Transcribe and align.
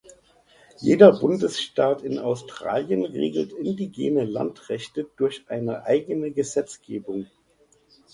Jeder 0.79 1.19
Bundesstaat 1.19 2.01
in 2.01 2.17
Australien 2.17 3.05
regelt 3.05 3.53
indigene 3.53 4.23
Landrechte 4.25 5.07
durch 5.15 5.45
eine 5.47 5.83
eigene 5.83 6.31
Gesetzgebung. 6.31 7.27